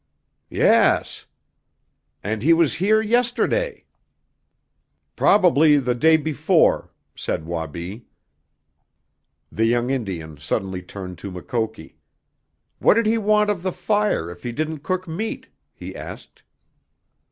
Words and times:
"Yes." 0.49 1.27
"And 2.23 2.41
he 2.41 2.53
was 2.53 2.73
here 2.81 3.03
yesterday!" 3.03 3.83
"Probably 5.15 5.77
the 5.77 5.93
day 5.93 6.17
before," 6.17 6.91
said 7.13 7.45
Wabi. 7.45 8.07
The 9.51 9.65
young 9.67 9.91
Indian 9.91 10.37
turned 10.37 10.41
suddenly 10.41 10.81
to 10.81 11.29
Mukoki. 11.29 11.97
"What 12.79 12.95
did 12.95 13.05
he 13.05 13.19
want 13.19 13.51
of 13.51 13.61
the 13.61 13.71
fire 13.71 14.31
if 14.31 14.41
he 14.41 14.51
didn't 14.51 14.79
cook 14.79 15.07
meat?" 15.07 15.49
he 15.71 15.95
asked. 15.95 16.41